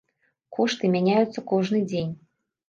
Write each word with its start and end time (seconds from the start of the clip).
Кошты 0.57 0.89
мяняюцца 0.95 1.45
кожны 1.53 1.83
дзень. 1.93 2.11